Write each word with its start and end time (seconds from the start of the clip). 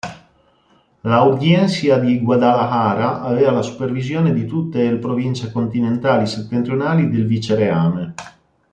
L'Audiencia 1.01 1.99
di 1.99 2.17
Guadalajara 2.21 3.21
aveva 3.21 3.51
la 3.51 3.61
supervisione 3.61 4.33
di 4.33 4.47
tutte 4.47 4.81
el 4.83 4.97
province 4.97 5.51
continentali 5.51 6.25
settentrionali 6.25 7.07
del 7.07 7.27
Vicereame. 7.27 8.13